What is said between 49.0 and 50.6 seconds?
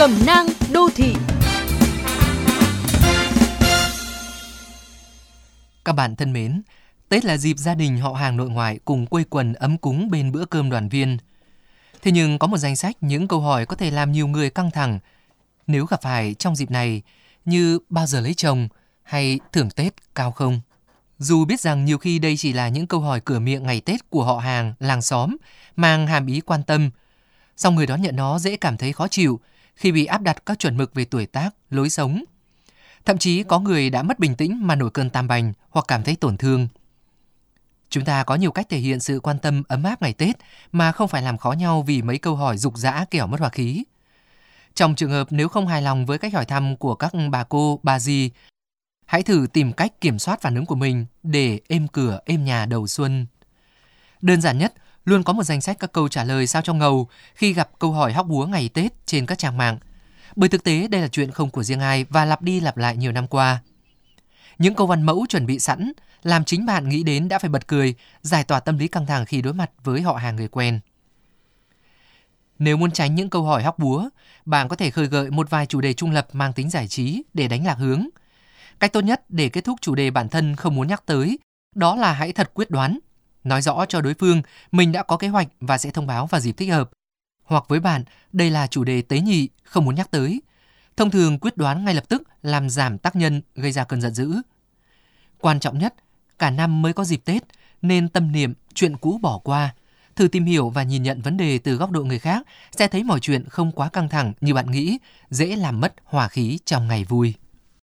hãy thử tìm cách kiểm soát phản